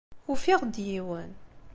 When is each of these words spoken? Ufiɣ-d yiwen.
Ufiɣ-d 0.31 0.75
yiwen. 0.87 1.31